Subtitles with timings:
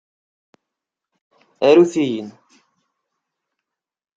[1.67, 2.27] Arut-iyi-n!